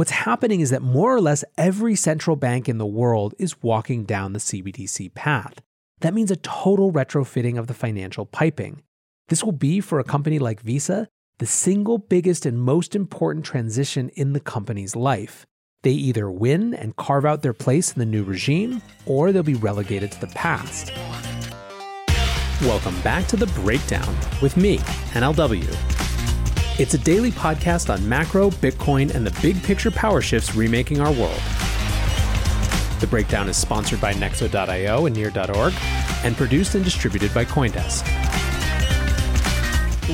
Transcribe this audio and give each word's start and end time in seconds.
What's 0.00 0.12
happening 0.12 0.60
is 0.60 0.70
that 0.70 0.80
more 0.80 1.14
or 1.14 1.20
less 1.20 1.44
every 1.58 1.94
central 1.94 2.34
bank 2.34 2.70
in 2.70 2.78
the 2.78 2.86
world 2.86 3.34
is 3.38 3.62
walking 3.62 4.04
down 4.04 4.32
the 4.32 4.38
CBDC 4.38 5.12
path. 5.12 5.60
That 6.00 6.14
means 6.14 6.30
a 6.30 6.36
total 6.36 6.90
retrofitting 6.90 7.58
of 7.58 7.66
the 7.66 7.74
financial 7.74 8.24
piping. 8.24 8.80
This 9.28 9.44
will 9.44 9.52
be, 9.52 9.78
for 9.78 10.00
a 10.00 10.04
company 10.04 10.38
like 10.38 10.62
Visa, 10.62 11.06
the 11.36 11.44
single 11.44 11.98
biggest 11.98 12.46
and 12.46 12.58
most 12.58 12.96
important 12.96 13.44
transition 13.44 14.08
in 14.14 14.32
the 14.32 14.40
company's 14.40 14.96
life. 14.96 15.44
They 15.82 15.92
either 15.92 16.30
win 16.30 16.72
and 16.72 16.96
carve 16.96 17.26
out 17.26 17.42
their 17.42 17.52
place 17.52 17.92
in 17.92 17.98
the 17.98 18.06
new 18.06 18.24
regime, 18.24 18.80
or 19.04 19.32
they'll 19.32 19.42
be 19.42 19.52
relegated 19.52 20.12
to 20.12 20.20
the 20.22 20.28
past. 20.28 20.94
Welcome 22.62 22.98
back 23.02 23.26
to 23.26 23.36
The 23.36 23.48
Breakdown 23.48 24.16
with 24.40 24.56
me, 24.56 24.78
NLW. 25.12 25.99
It's 26.80 26.94
a 26.94 26.98
daily 26.98 27.30
podcast 27.30 27.92
on 27.92 28.08
macro, 28.08 28.48
Bitcoin, 28.48 29.14
and 29.14 29.26
the 29.26 29.38
big 29.42 29.62
picture 29.62 29.90
power 29.90 30.22
shifts 30.22 30.54
remaking 30.54 30.98
our 30.98 31.12
world. 31.12 31.38
The 33.00 33.06
Breakdown 33.06 33.50
is 33.50 33.58
sponsored 33.58 34.00
by 34.00 34.14
Nexo.io 34.14 35.04
and 35.04 35.14
Near.org 35.14 35.74
and 36.24 36.34
produced 36.38 36.74
and 36.76 36.82
distributed 36.82 37.34
by 37.34 37.44
Coindesk. 37.44 38.08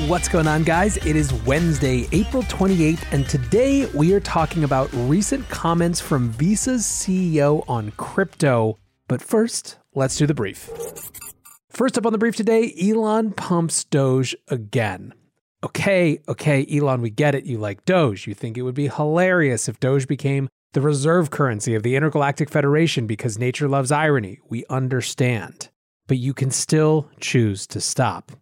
What's 0.09 0.27
going 0.27 0.45
on, 0.45 0.65
guys? 0.65 0.97
It 0.97 1.15
is 1.15 1.31
Wednesday, 1.45 2.05
April 2.11 2.43
28th, 2.43 3.13
and 3.13 3.25
today 3.29 3.85
we 3.93 4.13
are 4.13 4.19
talking 4.19 4.65
about 4.65 4.89
recent 4.91 5.47
comments 5.47 6.01
from 6.01 6.31
Visa's 6.31 6.83
CEO 6.83 7.63
on 7.69 7.91
crypto. 7.91 8.77
But 9.07 9.21
first, 9.21 9.77
let's 9.95 10.17
do 10.17 10.27
the 10.27 10.33
brief. 10.33 10.69
First 11.69 11.97
up 11.97 12.05
on 12.05 12.11
the 12.11 12.17
brief 12.17 12.35
today 12.35 12.73
Elon 12.77 13.31
pumps 13.31 13.85
Doge 13.85 14.35
again. 14.49 15.13
Okay, 15.63 16.19
okay, 16.27 16.67
Elon, 16.71 17.01
we 17.01 17.09
get 17.09 17.33
it. 17.33 17.45
You 17.45 17.57
like 17.57 17.83
Doge. 17.85 18.27
You 18.27 18.35
think 18.35 18.57
it 18.57 18.61
would 18.61 18.75
be 18.75 18.89
hilarious 18.89 19.67
if 19.67 19.79
Doge 19.79 20.07
became 20.07 20.49
the 20.73 20.81
reserve 20.81 21.31
currency 21.31 21.73
of 21.73 21.81
the 21.81 21.95
Intergalactic 21.95 22.49
Federation 22.49 23.07
because 23.07 23.39
nature 23.39 23.67
loves 23.67 23.91
irony. 23.91 24.39
We 24.49 24.65
understand. 24.69 25.69
But 26.05 26.19
you 26.19 26.35
can 26.35 26.51
still 26.51 27.09
choose 27.19 27.65
to 27.67 27.81
stop. 27.81 28.33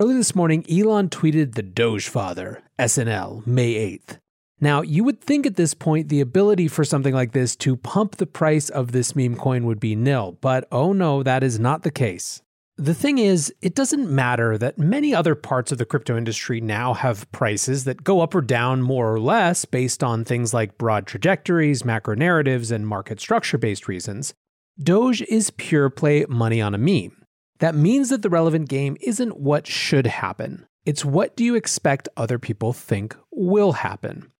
Early 0.00 0.14
this 0.14 0.34
morning, 0.34 0.64
Elon 0.70 1.10
tweeted 1.10 1.54
the 1.54 1.62
Doge 1.62 2.08
Father, 2.08 2.62
SNL, 2.78 3.46
May 3.46 3.74
8th. 3.74 4.18
Now, 4.60 4.80
you 4.82 5.04
would 5.04 5.20
think 5.20 5.44
at 5.44 5.56
this 5.56 5.74
point 5.74 6.08
the 6.08 6.20
ability 6.20 6.66
for 6.66 6.84
something 6.84 7.14
like 7.14 7.32
this 7.32 7.54
to 7.56 7.76
pump 7.76 8.16
the 8.16 8.26
price 8.26 8.70
of 8.70 8.92
this 8.92 9.14
meme 9.14 9.36
coin 9.36 9.66
would 9.66 9.78
be 9.78 9.94
nil, 9.94 10.38
but 10.40 10.66
oh 10.72 10.92
no, 10.92 11.22
that 11.22 11.44
is 11.44 11.60
not 11.60 11.82
the 11.82 11.90
case. 11.90 12.42
The 12.80 12.94
thing 12.94 13.18
is, 13.18 13.52
it 13.60 13.74
doesn't 13.74 14.08
matter 14.08 14.56
that 14.56 14.78
many 14.78 15.12
other 15.12 15.34
parts 15.34 15.72
of 15.72 15.78
the 15.78 15.84
crypto 15.84 16.16
industry 16.16 16.60
now 16.60 16.94
have 16.94 17.30
prices 17.32 17.82
that 17.84 18.04
go 18.04 18.20
up 18.20 18.36
or 18.36 18.40
down 18.40 18.82
more 18.82 19.12
or 19.12 19.18
less 19.18 19.64
based 19.64 20.04
on 20.04 20.24
things 20.24 20.54
like 20.54 20.78
broad 20.78 21.04
trajectories, 21.04 21.84
macro 21.84 22.14
narratives, 22.14 22.70
and 22.70 22.86
market 22.86 23.20
structure 23.20 23.58
based 23.58 23.88
reasons. 23.88 24.32
Doge 24.80 25.22
is 25.22 25.50
pure 25.50 25.90
play 25.90 26.24
money 26.28 26.60
on 26.62 26.72
a 26.72 26.78
meme. 26.78 27.24
That 27.58 27.74
means 27.74 28.10
that 28.10 28.22
the 28.22 28.30
relevant 28.30 28.68
game 28.68 28.96
isn't 29.00 29.40
what 29.40 29.66
should 29.66 30.06
happen, 30.06 30.64
it's 30.86 31.04
what 31.04 31.36
do 31.36 31.42
you 31.42 31.56
expect 31.56 32.08
other 32.16 32.38
people 32.38 32.72
think 32.72 33.16
will 33.32 33.72
happen. 33.72 34.30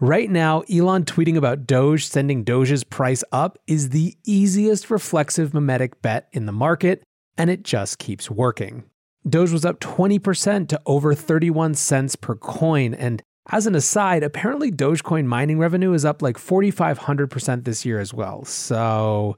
Right 0.00 0.28
now, 0.28 0.62
Elon 0.62 1.04
tweeting 1.04 1.36
about 1.36 1.68
Doge 1.68 2.04
sending 2.04 2.42
Doge's 2.42 2.82
price 2.82 3.22
up 3.30 3.58
is 3.68 3.90
the 3.90 4.16
easiest 4.26 4.90
reflexive 4.90 5.54
mimetic 5.54 6.02
bet 6.02 6.28
in 6.32 6.46
the 6.46 6.52
market, 6.52 7.04
and 7.36 7.50
it 7.50 7.62
just 7.62 7.98
keeps 7.98 8.30
working. 8.30 8.84
Doge 9.28 9.52
was 9.52 9.64
up 9.64 9.80
20% 9.80 10.68
to 10.68 10.80
over 10.86 11.14
31 11.14 11.74
cents 11.74 12.16
per 12.16 12.36
coin, 12.36 12.94
and 12.94 13.22
as 13.50 13.66
an 13.66 13.74
aside, 13.74 14.22
apparently 14.22 14.72
Dogecoin 14.72 15.26
mining 15.26 15.58
revenue 15.58 15.92
is 15.92 16.04
up 16.04 16.22
like 16.22 16.36
4,500% 16.36 17.64
this 17.64 17.84
year 17.84 18.00
as 18.00 18.12
well. 18.12 18.44
So, 18.44 19.36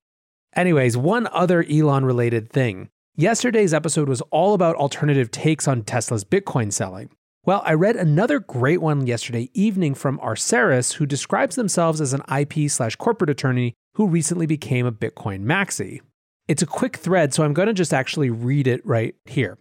anyways, 0.54 0.96
one 0.96 1.28
other 1.32 1.64
Elon 1.70 2.04
related 2.04 2.50
thing. 2.50 2.88
Yesterday's 3.16 3.74
episode 3.74 4.08
was 4.08 4.22
all 4.30 4.54
about 4.54 4.76
alternative 4.76 5.30
takes 5.30 5.68
on 5.68 5.82
Tesla's 5.82 6.24
Bitcoin 6.24 6.72
selling. 6.72 7.10
Well, 7.44 7.62
I 7.64 7.74
read 7.74 7.96
another 7.96 8.40
great 8.40 8.80
one 8.80 9.06
yesterday 9.06 9.50
evening 9.54 9.94
from 9.94 10.18
Arceris, 10.20 10.94
who 10.94 11.06
describes 11.06 11.56
themselves 11.56 12.00
as 12.00 12.12
an 12.12 12.22
IP 12.32 12.70
slash 12.70 12.96
corporate 12.96 13.30
attorney 13.30 13.74
who 13.94 14.06
recently 14.06 14.46
became 14.46 14.86
a 14.86 14.92
Bitcoin 14.92 15.44
maxi. 15.44 16.00
It's 16.48 16.62
a 16.62 16.66
quick 16.66 16.96
thread, 16.96 17.34
so 17.34 17.44
I'm 17.44 17.52
going 17.52 17.68
to 17.68 17.74
just 17.74 17.92
actually 17.92 18.30
read 18.30 18.66
it 18.66 18.84
right 18.84 19.14
here. 19.26 19.58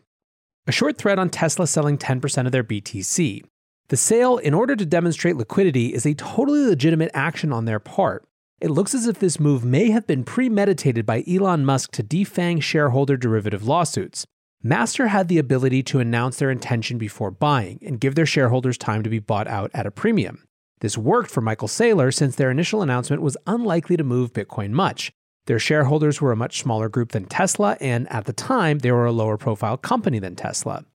A 0.67 0.71
short 0.71 0.97
thread 0.97 1.19
on 1.19 1.29
Tesla 1.29 1.67
selling 1.67 1.97
10% 1.97 2.45
of 2.45 2.53
their 2.53 2.63
BTC. 2.63 3.43
The 3.89 3.97
sale, 3.97 4.37
in 4.37 4.53
order 4.53 4.73
to 4.73 4.85
demonstrate 4.85 5.35
liquidity, 5.35 5.93
is 5.93 6.05
a 6.05 6.13
totally 6.13 6.65
legitimate 6.65 7.11
action 7.13 7.51
on 7.51 7.65
their 7.65 7.79
part. 7.79 8.25
It 8.61 8.71
looks 8.71 8.95
as 8.95 9.05
if 9.05 9.19
this 9.19 9.37
move 9.39 9.65
may 9.65 9.91
have 9.91 10.07
been 10.07 10.23
premeditated 10.23 11.05
by 11.05 11.25
Elon 11.27 11.65
Musk 11.65 11.91
to 11.91 12.03
defang 12.03 12.63
shareholder 12.63 13.17
derivative 13.17 13.67
lawsuits. 13.67 14.25
Master 14.63 15.07
had 15.07 15.27
the 15.27 15.37
ability 15.37 15.83
to 15.83 15.99
announce 15.99 16.37
their 16.39 16.49
intention 16.49 16.97
before 16.97 17.31
buying 17.31 17.79
and 17.85 17.99
give 17.99 18.15
their 18.15 18.25
shareholders 18.25 18.77
time 18.77 19.03
to 19.03 19.09
be 19.09 19.19
bought 19.19 19.47
out 19.47 19.71
at 19.73 19.85
a 19.85 19.91
premium. 19.91 20.47
This 20.79 20.97
worked 20.97 21.31
for 21.31 21.41
Michael 21.41 21.67
Saylor 21.67 22.13
since 22.13 22.35
their 22.35 22.49
initial 22.49 22.81
announcement 22.81 23.21
was 23.21 23.37
unlikely 23.45 23.97
to 23.97 24.03
move 24.03 24.31
Bitcoin 24.31 24.71
much. 24.71 25.11
Their 25.47 25.59
shareholders 25.59 26.21
were 26.21 26.33
a 26.33 26.37
much 26.37 26.61
smaller 26.61 26.89
group 26.89 27.13
than 27.13 27.25
Tesla, 27.25 27.77
and 27.79 28.11
at 28.11 28.25
the 28.25 28.33
time, 28.33 28.79
they 28.79 28.91
were 28.91 29.05
a 29.05 29.13
lower 29.13 29.37
profile 29.37 29.77
company 29.77 30.19
than 30.19 30.35
Tesla. 30.35 30.85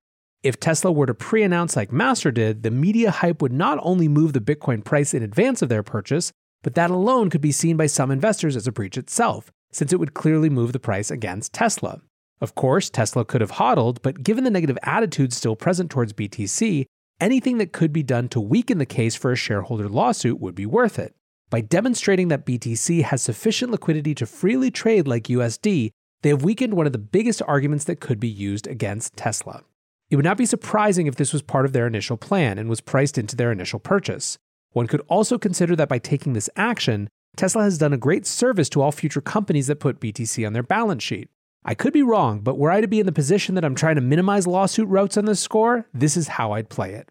If 0.43 0.61
Tesla 0.61 0.93
were 0.93 1.07
to 1.07 1.15
pre 1.15 1.43
announce 1.43 1.75
like 1.75 1.91
Master 1.91 2.31
did, 2.31 2.62
the 2.62 2.71
media 2.71 3.11
hype 3.11 3.41
would 3.41 3.53
not 3.53 3.79
only 3.83 4.09
move 4.09 4.35
the 4.35 4.41
Bitcoin 4.41 4.85
price 4.85 5.15
in 5.15 5.23
advance 5.23 5.62
of 5.62 5.71
their 5.71 5.83
purchase, 5.83 6.33
but 6.62 6.75
that 6.75 6.91
alone 6.91 7.31
could 7.31 7.41
be 7.41 7.51
seen 7.51 7.79
by 7.79 7.87
some 7.87 8.11
investors 8.11 8.55
as 8.55 8.67
a 8.67 8.73
breach 8.73 8.99
itself, 8.99 9.51
since 9.73 9.91
it 9.91 9.99
would 9.99 10.12
clearly 10.12 10.51
move 10.51 10.73
the 10.73 10.79
price 10.79 11.11
against 11.11 11.55
Tesla. 11.55 12.03
Of 12.43 12.55
course, 12.55 12.91
Tesla 12.91 13.25
could 13.25 13.41
have 13.41 13.53
hodled, 13.53 14.03
but 14.03 14.23
given 14.23 14.45
the 14.45 14.51
negative 14.51 14.79
attitude 14.83 15.33
still 15.33 15.57
present 15.57 15.91
towards 15.91 16.12
BTC, 16.12 16.85
anything 17.21 17.57
that 17.57 17.73
could 17.73 17.93
be 17.93 18.03
done 18.03 18.29
to 18.29 18.41
weaken 18.41 18.77
the 18.77 18.85
case 18.85 19.15
for 19.15 19.33
a 19.33 19.37
shareholder 19.37 19.89
lawsuit 19.89 20.41
would 20.41 20.55
be 20.55 20.67
worth 20.67 20.99
it. 20.99 21.15
By 21.53 21.61
demonstrating 21.61 22.29
that 22.29 22.47
BTC 22.47 23.03
has 23.03 23.21
sufficient 23.21 23.73
liquidity 23.73 24.15
to 24.15 24.25
freely 24.25 24.71
trade 24.71 25.07
like 25.07 25.25
USD, 25.25 25.91
they 26.23 26.29
have 26.31 26.43
weakened 26.43 26.73
one 26.73 26.87
of 26.87 26.93
the 26.93 26.99
biggest 26.99 27.43
arguments 27.47 27.85
that 27.85 28.01
could 28.01 28.19
be 28.19 28.27
used 28.27 28.67
against 28.67 29.19
Tesla. 29.19 29.62
It 30.09 30.17
would 30.17 30.25
not 30.25 30.39
be 30.39 30.47
surprising 30.47 31.07
if 31.07 31.17
this 31.17 31.31
was 31.31 31.43
part 31.43 31.67
of 31.67 31.75
their 31.75 31.87
initial 31.87 32.17
plan 32.17 32.57
and 32.57 32.71
was 32.71 32.81
priced 32.81 33.19
into 33.19 33.37
their 33.37 33.53
initial 33.53 33.79
purchase. 33.79 34.39
One 34.71 34.87
could 34.87 35.03
also 35.09 35.37
consider 35.37 35.77
that 35.77 35.91
by 35.91 35.99
taking 35.99 36.33
this 36.33 36.49
action, 36.57 37.11
Tesla 37.37 37.65
has 37.65 37.77
done 37.77 37.93
a 37.93 37.99
great 37.99 38.25
service 38.25 38.71
to 38.71 38.81
all 38.81 38.91
future 38.91 39.21
companies 39.21 39.67
that 39.67 39.77
put 39.79 40.01
BTC 40.01 40.47
on 40.47 40.55
their 40.55 40.62
balance 40.62 41.03
sheet. 41.03 41.29
I 41.67 41.75
could 41.75 41.93
be 41.93 42.03
wrong, 42.03 42.41
but 42.41 42.57
were 42.57 42.71
I 42.71 42.81
to 42.81 42.89
be 42.89 42.99
in 42.99 43.05
the 43.05 43.12
position 43.12 43.57
that 43.57 43.65
I'm 43.67 43.75
trying 43.75 43.97
to 43.97 44.01
minimize 44.01 44.47
lawsuit 44.47 44.89
routes 44.89 45.19
on 45.19 45.27
this 45.27 45.41
score, 45.41 45.87
this 45.93 46.17
is 46.17 46.29
how 46.29 46.53
I'd 46.53 46.71
play 46.71 46.95
it. 46.95 47.11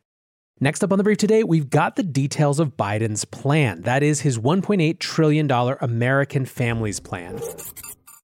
Next 0.64 0.84
up 0.84 0.92
on 0.92 1.00
the 1.00 1.04
brief 1.04 1.18
today, 1.18 1.44
we've 1.44 1.72
got 1.72 1.96
the 1.96 2.04
details 2.04 2.60
of 2.60 2.78
Biden's 2.78 3.26
plan. 3.26 3.82
That 3.82 4.04
is 4.04 4.22
his 4.22 4.38
$1.8 4.38 5.00
trillion 5.00 5.50
American 5.50 6.46
Families 6.46 7.00
Plan. 7.00 7.42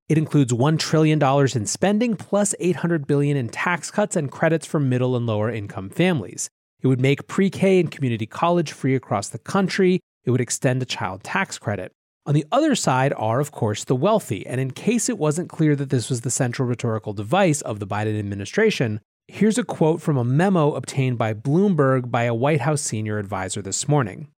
It 0.08 0.20
includes 0.20 0.54
$1 0.54 0.78
trillion 0.78 1.20
in 1.20 1.66
spending 1.66 2.16
plus 2.16 2.54
$800 2.62 3.08
billion 3.08 3.38
in 3.38 3.50
tax 3.50 3.90
cuts 3.90 4.16
and 4.16 4.30
credits 4.30 4.68
for 4.68 4.80
middle 4.80 5.16
and 5.16 5.26
lower 5.26 5.50
income 5.50 5.90
families. 5.90 6.52
It 6.84 6.88
would 6.88 7.02
make 7.02 7.26
pre 7.26 7.50
K 7.50 7.80
and 7.80 7.90
community 7.90 8.28
college 8.28 8.72
free 8.72 8.94
across 8.94 9.30
the 9.30 9.40
country. 9.40 10.00
It 10.24 10.30
would 10.30 10.40
extend 10.40 10.84
a 10.84 10.86
child 10.86 11.24
tax 11.24 11.58
credit. 11.58 11.92
On 12.28 12.36
the 12.36 12.46
other 12.52 12.76
side 12.76 13.14
are, 13.18 13.40
of 13.40 13.52
course, 13.52 13.84
the 13.84 13.96
wealthy. 13.96 14.46
And 14.46 14.62
in 14.62 14.70
case 14.70 15.10
it 15.10 15.18
wasn't 15.18 15.50
clear 15.50 15.76
that 15.76 15.90
this 15.90 16.08
was 16.08 16.22
the 16.22 16.30
central 16.30 16.68
rhetorical 16.68 17.14
device 17.14 17.62
of 17.62 17.80
the 17.80 17.88
Biden 17.88 18.20
administration, 18.20 19.02
here's 19.28 19.58
a 19.58 19.64
quote 19.64 20.02
from 20.02 20.18
a 20.18 20.24
memo 20.24 20.74
obtained 20.74 21.18
by 21.18 21.34
Bloomberg 21.34 22.10
by 22.12 22.24
a 22.24 22.34
White 22.34 22.62
House 22.62 22.82
senior 22.82 23.20
advisor 23.20 23.62
this 23.62 23.88
morning. 23.88 24.30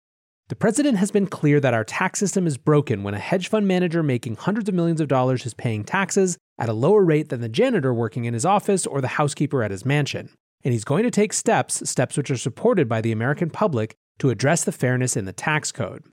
The 0.49 0.57
president 0.57 0.99
has 0.99 1.11
been 1.11 1.27
clear 1.27 1.61
that 1.61 1.75
our 1.75 1.85
tax 1.85 2.19
system 2.19 2.47
is 2.47 2.57
broken 2.57 3.03
when 3.03 3.15
a 3.15 3.19
hedge 3.19 3.49
fund 3.49 3.69
manager 3.69 4.03
making 4.03 4.37
hundreds 4.37 4.69
of 4.69 4.75
millions 4.75 5.01
of 5.01 5.09
dollars 5.09 5.45
is 5.45 5.55
paying 5.55 5.85
taxes 5.85 6.39
at 6.59 6.69
a 6.69 6.73
lower 6.73 7.05
rate 7.05 7.29
than 7.29 7.43
the 7.43 7.49
janitor 7.49 7.93
working 7.93 8.25
in 8.25 8.35
his 8.35 8.47
office 8.47 8.87
or 8.87 9.01
the 9.01 9.09
housekeeper 9.09 9.63
at 9.63 9.71
his 9.71 9.85
mansion 9.85 10.31
and 10.65 10.73
he's 10.73 10.85
going 10.85 11.05
to 11.05 11.11
take 11.11 11.33
steps, 11.33 11.89
steps 11.89 12.17
which 12.17 12.31
are 12.31 12.37
supported 12.37 12.89
by 12.89 13.01
the 13.01 13.13
American 13.13 13.51
public, 13.51 13.95
to 14.19 14.31
address 14.31 14.65
the 14.65 14.73
fairness 14.73 15.17
in 15.17 15.25
the 15.25 15.33
tax 15.33 15.71
code. 15.71 16.05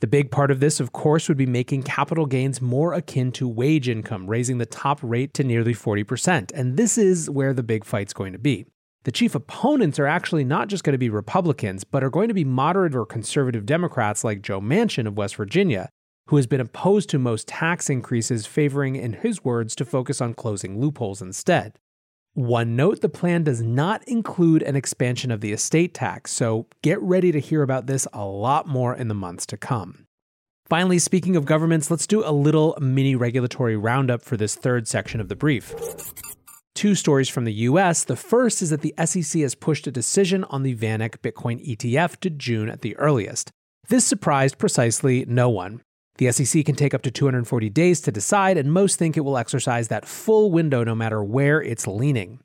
The 0.00 0.06
big 0.06 0.30
part 0.30 0.52
of 0.52 0.60
this, 0.60 0.78
of 0.78 0.92
course, 0.92 1.26
would 1.28 1.36
be 1.36 1.46
making 1.46 1.82
capital 1.82 2.24
gains 2.24 2.62
more 2.62 2.92
akin 2.94 3.32
to 3.32 3.48
wage 3.48 3.88
income, 3.88 4.28
raising 4.28 4.58
the 4.58 4.66
top 4.66 5.00
rate 5.02 5.34
to 5.34 5.42
nearly 5.42 5.74
40%. 5.74 6.52
And 6.54 6.76
this 6.76 6.96
is 6.96 7.28
where 7.28 7.52
the 7.52 7.64
big 7.64 7.84
fight's 7.84 8.12
going 8.12 8.32
to 8.32 8.38
be. 8.38 8.66
The 9.02 9.10
chief 9.10 9.34
opponents 9.34 9.98
are 9.98 10.06
actually 10.06 10.44
not 10.44 10.68
just 10.68 10.84
going 10.84 10.92
to 10.92 10.98
be 10.98 11.10
Republicans, 11.10 11.82
but 11.82 12.04
are 12.04 12.10
going 12.10 12.28
to 12.28 12.34
be 12.34 12.44
moderate 12.44 12.94
or 12.94 13.06
conservative 13.06 13.66
Democrats 13.66 14.22
like 14.22 14.42
Joe 14.42 14.60
Manchin 14.60 15.06
of 15.08 15.16
West 15.16 15.34
Virginia, 15.34 15.88
who 16.28 16.36
has 16.36 16.46
been 16.46 16.60
opposed 16.60 17.08
to 17.10 17.18
most 17.18 17.48
tax 17.48 17.90
increases, 17.90 18.46
favoring, 18.46 18.94
in 18.94 19.14
his 19.14 19.42
words, 19.42 19.74
to 19.76 19.84
focus 19.84 20.20
on 20.20 20.34
closing 20.34 20.80
loopholes 20.80 21.22
instead. 21.22 21.78
One 22.38 22.76
note 22.76 23.00
the 23.00 23.08
plan 23.08 23.42
does 23.42 23.62
not 23.62 24.06
include 24.06 24.62
an 24.62 24.76
expansion 24.76 25.32
of 25.32 25.40
the 25.40 25.52
estate 25.52 25.92
tax, 25.92 26.30
so 26.30 26.68
get 26.82 27.02
ready 27.02 27.32
to 27.32 27.40
hear 27.40 27.64
about 27.64 27.88
this 27.88 28.06
a 28.12 28.24
lot 28.24 28.68
more 28.68 28.94
in 28.94 29.08
the 29.08 29.14
months 29.14 29.44
to 29.46 29.56
come. 29.56 30.06
Finally, 30.68 31.00
speaking 31.00 31.34
of 31.34 31.44
governments, 31.44 31.90
let's 31.90 32.06
do 32.06 32.24
a 32.24 32.30
little 32.30 32.78
mini 32.80 33.16
regulatory 33.16 33.76
roundup 33.76 34.22
for 34.22 34.36
this 34.36 34.54
third 34.54 34.86
section 34.86 35.20
of 35.20 35.28
the 35.28 35.34
brief. 35.34 35.74
Two 36.76 36.94
stories 36.94 37.28
from 37.28 37.44
the 37.44 37.54
US. 37.54 38.04
The 38.04 38.14
first 38.14 38.62
is 38.62 38.70
that 38.70 38.82
the 38.82 38.94
SEC 39.04 39.42
has 39.42 39.56
pushed 39.56 39.88
a 39.88 39.90
decision 39.90 40.44
on 40.44 40.62
the 40.62 40.76
VanEck 40.76 41.18
Bitcoin 41.18 41.60
ETF 41.68 42.18
to 42.20 42.30
June 42.30 42.68
at 42.68 42.82
the 42.82 42.96
earliest. 42.98 43.50
This 43.88 44.04
surprised 44.04 44.58
precisely 44.58 45.24
no 45.26 45.48
one. 45.48 45.82
The 46.18 46.32
SEC 46.32 46.64
can 46.64 46.74
take 46.74 46.94
up 46.94 47.02
to 47.02 47.10
240 47.12 47.70
days 47.70 48.00
to 48.02 48.12
decide, 48.12 48.58
and 48.58 48.72
most 48.72 48.98
think 48.98 49.16
it 49.16 49.20
will 49.20 49.38
exercise 49.38 49.88
that 49.88 50.04
full 50.04 50.50
window 50.50 50.82
no 50.84 50.94
matter 50.94 51.22
where 51.22 51.62
it's 51.62 51.86
leaning. 51.86 52.40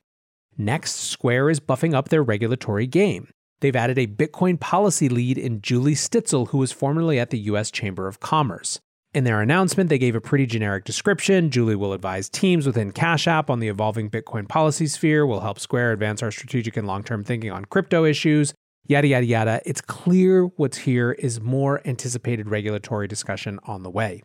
Next, 0.58 0.96
Square 0.96 1.50
is 1.50 1.60
buffing 1.60 1.96
up 1.96 2.10
their 2.10 2.22
regulatory 2.22 2.86
game. 2.86 3.30
They've 3.62 3.76
added 3.76 3.98
a 3.98 4.06
Bitcoin 4.06 4.60
policy 4.60 5.10
lead 5.10 5.40
in 5.40 5.62
Julie 5.62 5.96
Stitzel, 5.96 6.50
who 6.50 6.60
was 6.60 6.72
formerly 6.72 7.20
at 7.20 7.32
the 7.32 7.40
US 7.40 7.72
Chamber 7.72 8.08
of 8.08 8.20
Commerce. 8.20 8.80
In 9.14 9.24
their 9.24 9.42
announcement, 9.42 9.90
they 9.90 9.98
gave 9.98 10.16
a 10.16 10.22
pretty 10.22 10.46
generic 10.46 10.86
description. 10.86 11.50
Julie 11.50 11.76
will 11.76 11.94
advise 11.94 12.30
teams 12.30 12.68
within 12.68 12.92
Cash 12.92 13.28
App 13.28 13.50
on 13.50 13.60
the 13.60 13.68
evolving 13.70 14.10
Bitcoin 14.10 14.48
policy 14.48 14.86
sphere, 14.86 15.26
will 15.26 15.40
help 15.40 15.60
Square 15.60 15.94
advance 15.94 16.22
our 16.22 16.32
strategic 16.32 16.78
and 16.78 16.86
long 16.86 17.04
term 17.04 17.24
thinking 17.24 17.52
on 17.52 17.66
crypto 17.66 18.06
issues, 18.06 18.54
yada, 18.86 19.08
yada, 19.08 19.26
yada. 19.26 19.62
It's 19.66 19.82
clear 19.82 20.46
what's 20.46 20.80
here 20.80 21.12
is 21.14 21.40
more 21.42 21.82
anticipated 21.86 22.50
regulatory 22.50 23.08
discussion 23.08 23.60
on 23.64 23.84
the 23.84 23.90
way. 23.90 24.22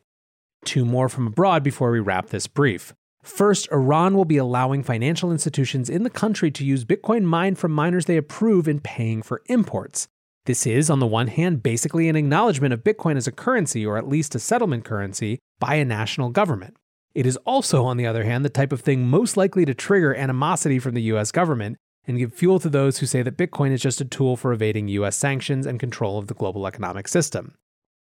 Two 0.65 0.85
more 0.85 1.09
from 1.09 1.27
abroad 1.27 1.63
before 1.63 1.91
we 1.91 2.01
wrap 2.01 2.29
this 2.29 2.47
brief. 2.47 2.95
First, 3.23 3.71
Iran 3.71 4.15
will 4.15 4.25
be 4.25 4.37
allowing 4.37 4.83
financial 4.83 5.31
institutions 5.31 5.91
in 5.91 6.03
the 6.03 6.11
country 6.11 6.51
to 6.53 6.65
use 6.65 6.85
Bitcoin 6.85 7.25
mined 7.25 7.59
from 7.59 7.73
miners 7.73 8.07
they 8.07 8.17
approve 8.17 8.67
in 8.67 8.81
paying 8.81 9.23
for 9.23 9.43
imports. 9.47 10.09
This 10.47 10.67
is, 10.67 10.89
on 10.89 10.99
the 10.99 11.07
one 11.07 11.27
hand, 11.27 11.63
basically 11.63 12.09
an 12.09 12.17
acknowledgement 12.17 12.73
of 12.73 12.83
Bitcoin 12.83 13.17
as 13.17 13.27
a 13.27 13.33
currency, 13.33 13.85
or 13.85 13.99
at 13.99 14.09
least 14.09 14.35
a 14.35 14.39
settlement 14.39 14.85
currency, 14.85 15.39
by 15.59 15.75
a 15.75 15.85
national 15.85 16.31
government. 16.31 16.77
It 17.15 17.27
is 17.27 17.37
also, 17.39 17.85
on 17.85 17.97
the 17.97 18.07
other 18.07 18.25
hand, 18.25 18.45
the 18.45 18.51
type 18.51 18.73
of 18.73 18.81
thing 18.81 19.07
most 19.09 19.37
likely 19.37 19.65
to 19.67 19.75
trigger 19.75 20.15
animosity 20.15 20.79
from 20.79 20.95
the 20.95 21.03
US 21.03 21.33
government 21.33 21.77
and 22.09 22.19
give 22.19 22.35
fuel 22.35 22.59
to 22.59 22.69
those 22.69 22.99
who 22.99 23.07
say 23.07 23.23
that 23.23 23.37
Bitcoin 23.37 23.71
is 23.71 23.81
just 23.81 24.01
a 24.01 24.05
tool 24.05 24.37
for 24.37 24.53
evading 24.53 24.89
US 24.89 25.15
sanctions 25.15 25.67
and 25.67 25.79
control 25.79 26.19
of 26.19 26.27
the 26.27 26.35
global 26.35 26.67
economic 26.67 27.07
system. 27.07 27.55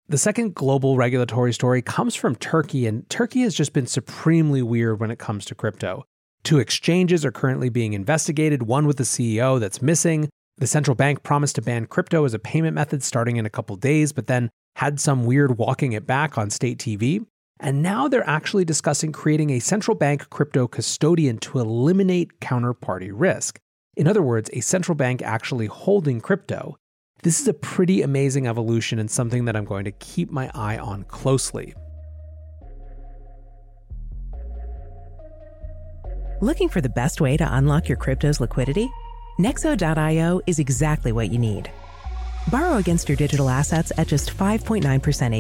The 0.08 0.18
second 0.18 0.56
global 0.56 0.98
regulatory 0.98 1.54
story 1.54 1.84
comes 1.84 2.16
from 2.16 2.36
Turkey, 2.36 2.88
and 2.88 3.08
Turkey 3.12 3.42
has 3.42 3.54
just 3.54 3.74
been 3.74 3.86
supremely 3.86 4.64
weird 4.64 5.00
when 5.00 5.12
it 5.12 5.20
comes 5.20 5.46
to 5.46 5.54
crypto. 5.54 6.04
Two 6.44 6.58
exchanges 6.58 7.24
are 7.24 7.32
currently 7.32 7.70
being 7.70 7.94
investigated, 7.94 8.64
one 8.64 8.88
with 8.88 8.98
the 8.98 9.04
CEO 9.04 9.60
that's 9.60 9.84
missing, 9.84 10.30
the 10.60 10.68
central 10.68 10.96
bank 10.96 11.24
promised 11.24 11.56
to 11.56 11.62
ban 11.62 11.86
crypto 11.86 12.26
as 12.26 12.34
a 12.34 12.40
payment 12.40 12.76
method 12.76 13.02
starting 13.02 13.38
in 13.38 13.46
a 13.46 13.50
couple 13.50 13.76
days, 13.78 14.12
but 14.12 14.28
then 14.28 14.50
had 14.76 15.00
some 15.00 15.26
weird 15.26 15.58
walking 15.58 15.94
it 15.94 16.06
back 16.06 16.38
on 16.38 16.50
state 16.50 16.80
TV. 16.80 17.26
And 17.62 17.82
now 17.82 18.08
they're 18.08 18.28
actually 18.28 18.66
discussing 18.66 19.12
creating 19.12 19.52
a 19.52 19.60
central 19.60 19.96
bank 19.96 20.30
crypto 20.30 20.68
custodian 20.68 21.38
to 21.40 21.60
eliminate 21.60 22.40
counterparty 22.40 23.12
risk. 23.14 23.60
In 24.00 24.08
other 24.08 24.22
words, 24.22 24.50
a 24.54 24.62
central 24.62 24.96
bank 24.96 25.22
actually 25.22 25.66
holding 25.66 26.22
crypto. 26.22 26.78
This 27.24 27.42
is 27.42 27.50
a 27.50 27.54
pretty 27.54 28.02
amazing 28.02 28.48
evolution 28.48 28.98
and 28.98 29.12
something 29.12 29.44
that 29.44 29.58
I'm 29.58 29.66
going 29.66 29.84
to 29.84 29.92
keep 29.92 30.32
my 30.32 30.50
eye 30.56 30.78
on 30.78 31.04
closely. 31.04 31.74
Looking 36.40 36.70
for 36.70 36.80
the 36.80 36.88
best 36.88 37.20
way 37.20 37.36
to 37.36 37.56
unlock 37.58 37.90
your 37.90 37.98
crypto's 37.98 38.40
liquidity? 38.40 38.90
Nexo.io 39.38 40.40
is 40.48 40.60
exactly 40.60 41.12
what 41.12 41.30
you 41.30 41.38
need. 41.38 41.70
Borrow 42.50 42.78
against 42.78 43.10
your 43.10 43.18
digital 43.18 43.50
assets 43.50 43.92
at 43.98 44.08
just 44.08 44.32
5.9% 44.32 44.82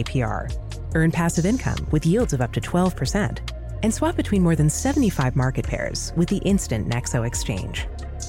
APR. 0.03 0.53
Earn 0.95 1.11
passive 1.11 1.45
income 1.45 1.87
with 1.91 2.05
yields 2.05 2.33
of 2.33 2.41
up 2.41 2.51
to 2.51 2.59
12%. 2.59 3.39
And 3.83 3.93
swap 3.93 4.17
between 4.17 4.43
more 4.43 4.57
than 4.57 4.69
75 4.69 5.37
market 5.37 5.65
pairs 5.65 6.11
with 6.17 6.27
the 6.27 6.39
instant 6.39 6.89
Nexo 6.89 7.25
exchange. 7.25 7.87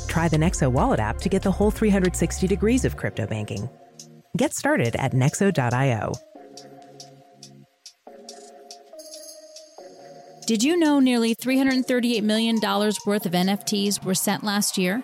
Try 0.09 0.29
the 0.29 0.37
Nexo 0.37 0.71
wallet 0.71 1.01
app 1.01 1.19
to 1.19 1.29
get 1.29 1.43
the 1.43 1.53
whole 1.53 1.71
360 1.71 2.47
degrees 2.47 2.85
of 2.85 2.97
crypto 2.97 3.27
banking. 3.27 3.69
Get 4.37 4.55
started 4.55 4.97
at 4.97 5.13
nexo.io. 5.13 6.13
Did 10.47 10.65
you 10.65 10.77
know 10.77 10.99
nearly 10.99 11.35
$338 11.35 12.23
million 12.23 12.57
worth 12.61 13.27
of 13.27 13.33
NFTs 13.33 14.05
were 14.05 14.15
sent 14.15 14.43
last 14.43 14.77
year? 14.77 15.03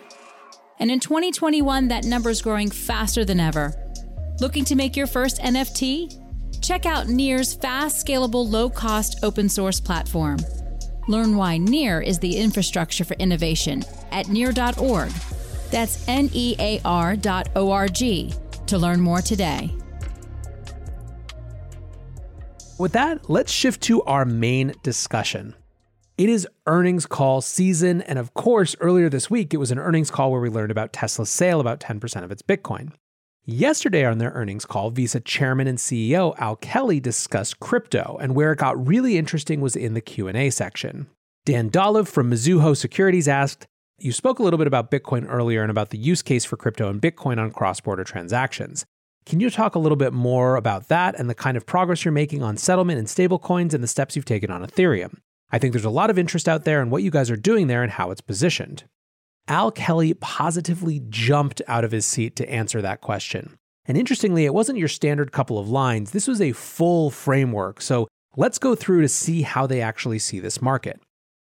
And 0.78 0.90
in 0.90 1.00
2021, 1.00 1.88
that 1.88 2.04
number 2.04 2.30
is 2.30 2.42
growing 2.42 2.70
faster 2.70 3.24
than 3.24 3.38
ever. 3.38 3.72
Looking 4.40 4.64
to 4.64 4.74
make 4.74 4.96
your 4.96 5.06
first 5.06 5.40
NFT? 5.40 6.20
Check 6.62 6.84
out 6.84 7.06
Near's 7.06 7.54
fast, 7.54 8.04
scalable, 8.04 8.50
low 8.50 8.68
cost 8.68 9.20
open 9.22 9.48
source 9.48 9.78
platform. 9.78 10.38
Learn 11.08 11.36
why 11.36 11.58
Near 11.58 12.00
is 12.00 12.18
the 12.18 12.36
infrastructure 12.36 13.04
for 13.04 13.14
innovation 13.14 13.84
at 14.10 14.28
near.org. 14.28 15.10
That's 15.70 16.06
N 16.08 16.30
E 16.32 16.56
A 16.58 16.80
R 16.84 17.16
dot 17.16 17.48
O 17.56 17.70
R 17.70 17.88
G 17.88 18.32
to 18.66 18.78
learn 18.78 19.00
more 19.00 19.20
today. 19.20 19.74
With 22.78 22.92
that, 22.92 23.30
let's 23.30 23.50
shift 23.50 23.80
to 23.82 24.02
our 24.02 24.24
main 24.24 24.74
discussion. 24.82 25.54
It 26.18 26.28
is 26.28 26.46
earnings 26.66 27.06
call 27.06 27.40
season. 27.40 28.02
And 28.02 28.18
of 28.18 28.34
course, 28.34 28.74
earlier 28.80 29.08
this 29.08 29.30
week, 29.30 29.54
it 29.54 29.58
was 29.58 29.70
an 29.70 29.78
earnings 29.78 30.10
call 30.10 30.30
where 30.32 30.40
we 30.40 30.48
learned 30.48 30.70
about 30.70 30.92
Tesla's 30.92 31.30
sale 31.30 31.60
about 31.60 31.80
10% 31.80 32.24
of 32.24 32.30
its 32.30 32.42
Bitcoin. 32.42 32.92
Yesterday 33.48 34.04
on 34.04 34.18
their 34.18 34.32
earnings 34.32 34.64
call, 34.64 34.90
Visa 34.90 35.20
chairman 35.20 35.68
and 35.68 35.78
CEO 35.78 36.36
Al 36.38 36.56
Kelly 36.56 36.98
discussed 36.98 37.60
crypto, 37.60 38.18
and 38.20 38.34
where 38.34 38.50
it 38.50 38.58
got 38.58 38.88
really 38.88 39.16
interesting 39.16 39.60
was 39.60 39.76
in 39.76 39.94
the 39.94 40.00
Q&A 40.00 40.50
section. 40.50 41.06
Dan 41.44 41.70
Dolev 41.70 42.08
from 42.08 42.28
Mizuho 42.28 42.76
Securities 42.76 43.28
asked, 43.28 43.64
"You 44.00 44.10
spoke 44.10 44.40
a 44.40 44.42
little 44.42 44.58
bit 44.58 44.66
about 44.66 44.90
Bitcoin 44.90 45.26
earlier 45.30 45.62
and 45.62 45.70
about 45.70 45.90
the 45.90 45.96
use 45.96 46.22
case 46.22 46.44
for 46.44 46.56
crypto 46.56 46.90
and 46.90 47.00
Bitcoin 47.00 47.38
on 47.38 47.52
cross-border 47.52 48.02
transactions. 48.02 48.84
Can 49.26 49.38
you 49.38 49.48
talk 49.48 49.76
a 49.76 49.78
little 49.78 49.94
bit 49.94 50.12
more 50.12 50.56
about 50.56 50.88
that 50.88 51.16
and 51.16 51.30
the 51.30 51.34
kind 51.34 51.56
of 51.56 51.66
progress 51.66 52.04
you're 52.04 52.10
making 52.10 52.42
on 52.42 52.56
settlement 52.56 52.98
and 52.98 53.06
stablecoins 53.06 53.72
and 53.72 53.80
the 53.80 53.86
steps 53.86 54.16
you've 54.16 54.24
taken 54.24 54.50
on 54.50 54.66
Ethereum? 54.66 55.18
I 55.52 55.60
think 55.60 55.72
there's 55.72 55.84
a 55.84 55.90
lot 55.90 56.10
of 56.10 56.18
interest 56.18 56.48
out 56.48 56.64
there 56.64 56.82
in 56.82 56.90
what 56.90 57.04
you 57.04 57.12
guys 57.12 57.30
are 57.30 57.36
doing 57.36 57.68
there 57.68 57.84
and 57.84 57.92
how 57.92 58.10
it's 58.10 58.20
positioned. 58.20 58.82
Al 59.48 59.70
Kelly 59.70 60.14
positively 60.14 61.02
jumped 61.08 61.62
out 61.68 61.84
of 61.84 61.92
his 61.92 62.04
seat 62.04 62.34
to 62.36 62.50
answer 62.50 62.82
that 62.82 63.00
question. 63.00 63.56
And 63.86 63.96
interestingly, 63.96 64.44
it 64.44 64.54
wasn't 64.54 64.78
your 64.78 64.88
standard 64.88 65.30
couple 65.30 65.58
of 65.58 65.68
lines, 65.68 66.10
this 66.10 66.26
was 66.26 66.40
a 66.40 66.52
full 66.52 67.10
framework. 67.10 67.80
So 67.80 68.08
let's 68.36 68.58
go 68.58 68.74
through 68.74 69.02
to 69.02 69.08
see 69.08 69.42
how 69.42 69.66
they 69.66 69.80
actually 69.80 70.18
see 70.18 70.40
this 70.40 70.60
market. 70.60 71.00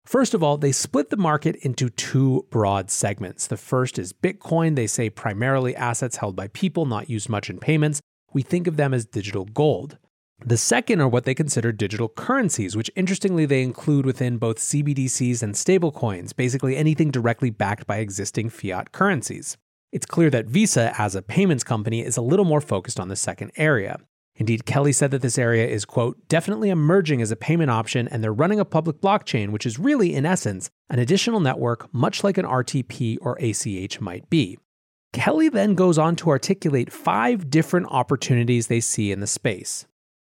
First 0.07 0.35
of 0.35 0.43
all, 0.43 0.57
they 0.57 0.73
split 0.73 1.11
the 1.11 1.17
market 1.17 1.55
into 1.57 1.89
two 1.89 2.47
broad 2.51 2.91
segments. 2.91 3.47
The 3.47 3.57
first 3.57 3.99
is 3.99 4.13
Bitcoin. 4.13 4.75
They 4.75 4.89
say 4.89 5.11
primarily 5.11 5.77
assets 5.77 6.17
held 6.17 6.35
by 6.35 6.49
people, 6.49 6.87
not 6.87 7.09
used 7.09 7.29
much 7.29 7.49
in 7.49 7.59
payments. 7.59 8.01
We 8.33 8.43
think 8.43 8.67
of 8.67 8.77
them 8.77 8.95
as 8.95 9.05
digital 9.05 9.45
gold. 9.45 9.99
The 10.45 10.57
second 10.57 11.01
are 11.01 11.09
what 11.09 11.25
they 11.25 11.35
consider 11.35 11.71
digital 11.71 12.09
currencies, 12.09 12.77
which 12.77 12.91
interestingly 12.97 13.47
they 13.47 13.63
include 13.63 14.05
within 14.05 14.39
both 14.39 14.59
CBDCs 14.59 15.41
and 15.41 15.55
stablecoins, 15.55 16.35
basically 16.35 16.77
anything 16.77 17.13
directly 17.13 17.51
backed 17.51 17.87
by 17.87 17.99
existing 17.99 18.51
fiat 18.51 18.91
currencies. 18.91 19.57
It's 19.93 20.07
clear 20.07 20.31
that 20.31 20.47
Visa, 20.47 20.95
as 20.99 21.15
a 21.15 21.23
payments 21.23 21.63
company, 21.63 22.05
is 22.05 22.17
a 22.17 22.23
little 22.23 22.45
more 22.45 22.61
focused 22.61 22.99
on 22.99 23.09
the 23.09 23.15
second 23.15 23.53
area. 23.57 23.99
Indeed, 24.35 24.67
Kelly 24.67 24.93
said 24.93 25.13
that 25.13 25.23
this 25.23 25.39
area 25.39 25.67
is, 25.67 25.85
quote, 25.85 26.17
definitely 26.27 26.71
emerging 26.71 27.23
as 27.23 27.31
a 27.31 27.37
payment 27.37 27.71
option, 27.71 28.09
and 28.09 28.25
they're 28.25 28.33
running 28.33 28.59
a 28.59 28.65
public 28.65 29.01
blockchain, 29.01 29.51
which 29.51 29.67
is 29.67 29.79
really, 29.79 30.15
in 30.15 30.27
essence, 30.27 30.71
an 30.91 30.99
additional 30.99 31.39
network, 31.39 31.93
much 31.95 32.25
like 32.25 32.39
an 32.39 32.47
RTP 32.47 33.19
or 33.21 33.39
ACH 33.39 34.01
might 34.01 34.29
be. 34.29 34.59
Kelly 35.13 35.51
then 35.51 35.75
goes 35.75 35.99
on 35.99 36.17
to 36.17 36.31
articulate 36.31 36.91
five 36.91 37.51
different 37.51 37.87
opportunities 37.91 38.67
they 38.67 38.81
see 38.81 39.13
in 39.13 39.21
the 39.21 39.27
space. 39.27 39.87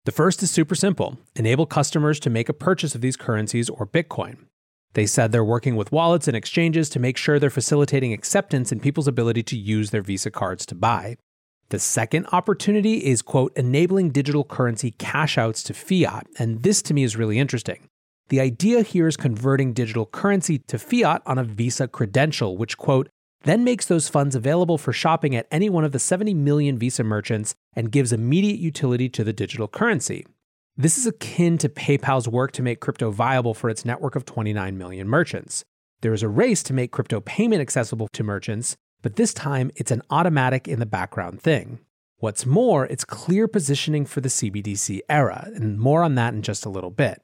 The 0.07 0.13
first 0.13 0.41
is 0.41 0.49
super 0.49 0.73
simple 0.73 1.17
enable 1.35 1.65
customers 1.65 2.17
to 2.21 2.29
make 2.29 2.47
a 2.47 2.53
purchase 2.53 2.95
of 2.95 3.01
these 3.01 3.17
currencies 3.17 3.69
or 3.69 3.85
Bitcoin. 3.85 4.37
They 4.93 5.05
said 5.05 5.33
they're 5.33 5.43
working 5.43 5.75
with 5.75 5.91
wallets 5.91 6.29
and 6.29 6.37
exchanges 6.37 6.87
to 6.91 6.99
make 6.99 7.17
sure 7.17 7.39
they're 7.39 7.49
facilitating 7.49 8.13
acceptance 8.13 8.71
in 8.71 8.79
people's 8.79 9.09
ability 9.09 9.43
to 9.43 9.57
use 9.57 9.89
their 9.91 10.01
Visa 10.01 10.31
cards 10.31 10.65
to 10.67 10.75
buy. 10.75 11.17
The 11.71 11.79
second 11.79 12.27
opportunity 12.31 12.99
is, 12.99 13.21
quote, 13.21 13.51
enabling 13.57 14.11
digital 14.11 14.45
currency 14.45 14.91
cash 14.91 15.37
outs 15.37 15.61
to 15.63 15.73
fiat. 15.73 16.25
And 16.39 16.63
this 16.63 16.81
to 16.83 16.93
me 16.93 17.03
is 17.03 17.17
really 17.17 17.37
interesting. 17.37 17.89
The 18.29 18.39
idea 18.39 18.83
here 18.83 19.09
is 19.09 19.17
converting 19.17 19.73
digital 19.73 20.05
currency 20.05 20.59
to 20.59 20.79
fiat 20.79 21.21
on 21.25 21.37
a 21.37 21.43
Visa 21.43 21.85
credential, 21.85 22.55
which, 22.55 22.77
quote, 22.77 23.09
then 23.47 23.63
makes 23.63 23.85
those 23.85 24.09
funds 24.09 24.35
available 24.35 24.77
for 24.77 24.91
shopping 24.91 25.35
at 25.35 25.47
any 25.51 25.69
one 25.69 25.83
of 25.83 25.91
the 25.91 25.99
70 25.99 26.33
million 26.33 26.77
Visa 26.77 27.03
merchants 27.03 27.55
and 27.73 27.91
gives 27.91 28.11
immediate 28.11 28.59
utility 28.59 29.09
to 29.09 29.23
the 29.23 29.33
digital 29.33 29.67
currency. 29.67 30.25
This 30.75 30.97
is 30.97 31.07
akin 31.07 31.57
to 31.59 31.69
PayPal's 31.69 32.27
work 32.27 32.51
to 32.53 32.61
make 32.61 32.79
crypto 32.79 33.09
viable 33.09 33.53
for 33.53 33.69
its 33.69 33.85
network 33.85 34.15
of 34.15 34.25
29 34.25 34.77
million 34.77 35.07
merchants. 35.07 35.65
There 36.01 36.13
is 36.13 36.21
a 36.21 36.29
race 36.29 36.61
to 36.63 36.73
make 36.73 36.91
crypto 36.91 37.19
payment 37.21 37.61
accessible 37.61 38.07
to 38.09 38.23
merchants, 38.23 38.77
but 39.01 39.15
this 39.15 39.33
time 39.33 39.71
it's 39.75 39.91
an 39.91 40.03
automatic 40.09 40.67
in 40.67 40.79
the 40.79 40.85
background 40.85 41.41
thing. 41.41 41.79
What's 42.17 42.45
more, 42.45 42.85
it's 42.85 43.05
clear 43.05 43.47
positioning 43.47 44.05
for 44.05 44.21
the 44.21 44.29
CBDC 44.29 45.01
era, 45.09 45.49
and 45.55 45.79
more 45.79 46.03
on 46.03 46.15
that 46.15 46.33
in 46.33 46.41
just 46.41 46.65
a 46.65 46.69
little 46.69 46.89
bit. 46.91 47.21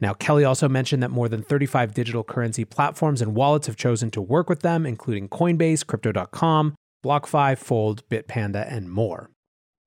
Now, 0.00 0.12
Kelly 0.12 0.44
also 0.44 0.68
mentioned 0.68 1.02
that 1.02 1.10
more 1.10 1.28
than 1.28 1.42
35 1.42 1.94
digital 1.94 2.24
currency 2.24 2.64
platforms 2.64 3.22
and 3.22 3.34
wallets 3.34 3.66
have 3.66 3.76
chosen 3.76 4.10
to 4.12 4.20
work 4.20 4.48
with 4.48 4.60
them, 4.60 4.84
including 4.86 5.28
Coinbase, 5.28 5.86
Crypto.com, 5.86 6.74
BlockFi, 7.04 7.56
Fold, 7.56 8.06
Bitpanda, 8.08 8.70
and 8.70 8.90
more. 8.90 9.30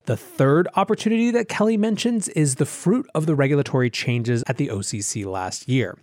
The 0.05 0.15
third 0.15 0.69
opportunity 0.75 1.31
that 1.31 1.49
Kelly 1.49 1.75
mentions 1.75 2.29
is 2.29 2.55
the 2.55 2.65
fruit 2.65 3.05
of 3.13 3.25
the 3.25 3.35
regulatory 3.35 3.89
changes 3.89 4.43
at 4.47 4.55
the 4.55 4.69
OCC 4.69 5.25
last 5.25 5.67
year. 5.67 5.97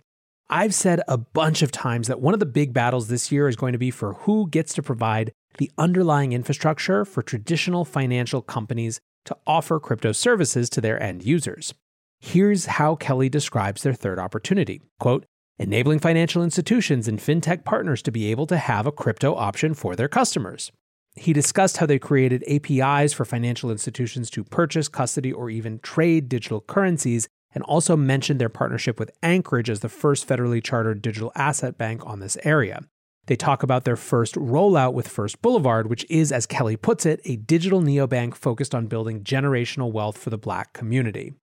I've 0.47 0.75
said 0.75 1.01
a 1.07 1.17
bunch 1.17 1.63
of 1.63 1.71
times 1.71 2.07
that 2.07 2.21
one 2.21 2.35
of 2.35 2.39
the 2.39 2.45
big 2.45 2.71
battles 2.71 3.07
this 3.07 3.31
year 3.31 3.47
is 3.47 3.55
going 3.55 3.73
to 3.73 3.79
be 3.79 3.89
for 3.89 4.13
who 4.13 4.47
gets 4.47 4.75
to 4.75 4.83
provide 4.83 5.31
the 5.57 5.71
underlying 5.77 6.33
infrastructure 6.33 7.03
for 7.03 7.23
traditional 7.23 7.83
financial 7.83 8.43
companies 8.43 8.99
to 9.25 9.35
offer 9.47 9.79
crypto 9.79 10.11
services 10.11 10.69
to 10.69 10.81
their 10.81 11.01
end 11.01 11.23
users. 11.23 11.73
Here's 12.19 12.65
how 12.65 12.95
Kelly 12.95 13.29
describes 13.29 13.83
their 13.83 13.93
third 13.93 14.19
opportunity. 14.19 14.81
Quote, 14.99 15.25
enabling 15.57 15.99
financial 15.99 16.43
institutions 16.43 17.07
and 17.07 17.19
fintech 17.19 17.63
partners 17.63 18.01
to 18.01 18.11
be 18.11 18.31
able 18.31 18.47
to 18.47 18.57
have 18.57 18.87
a 18.87 18.91
crypto 18.91 19.35
option 19.35 19.73
for 19.73 19.95
their 19.95 20.07
customers. 20.07 20.71
He 21.15 21.31
discussed 21.31 21.77
how 21.77 21.85
they 21.85 21.99
created 21.99 22.43
APIs 22.47 23.13
for 23.13 23.23
financial 23.23 23.71
institutions 23.71 24.29
to 24.31 24.43
purchase, 24.43 24.89
custody, 24.89 25.31
or 25.31 25.49
even 25.49 25.79
trade 25.79 26.27
digital 26.27 26.59
currencies, 26.59 27.27
and 27.53 27.63
also 27.63 27.95
mentioned 27.95 28.41
their 28.41 28.49
partnership 28.49 28.99
with 28.99 29.11
Anchorage 29.23 29.69
as 29.69 29.79
the 29.79 29.87
first 29.87 30.27
federally 30.27 30.61
chartered 30.61 31.01
digital 31.01 31.31
asset 31.35 31.77
bank 31.77 32.05
on 32.05 32.19
this 32.19 32.37
area. 32.43 32.81
They 33.27 33.37
talk 33.37 33.63
about 33.63 33.85
their 33.85 33.95
first 33.95 34.35
rollout 34.35 34.93
with 34.93 35.07
First 35.07 35.41
Boulevard, 35.41 35.89
which 35.89 36.05
is, 36.09 36.31
as 36.31 36.45
Kelly 36.45 36.75
puts 36.75 37.05
it, 37.05 37.21
a 37.23 37.37
digital 37.37 37.81
neobank 37.81 38.35
focused 38.35 38.75
on 38.75 38.87
building 38.87 39.23
generational 39.23 39.91
wealth 39.91 40.17
for 40.17 40.29
the 40.29 40.37
black 40.37 40.73
community. 40.73 41.33